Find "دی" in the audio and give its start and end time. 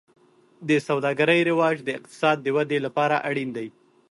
3.57-3.67